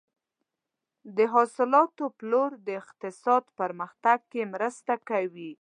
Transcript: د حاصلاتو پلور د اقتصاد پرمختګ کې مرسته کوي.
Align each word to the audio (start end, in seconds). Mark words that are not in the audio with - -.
د 1.17 1.17
حاصلاتو 1.33 2.05
پلور 2.17 2.51
د 2.67 2.67
اقتصاد 2.81 3.43
پرمختګ 3.59 4.19
کې 4.31 4.41
مرسته 4.53 4.93
کوي. 5.09 5.49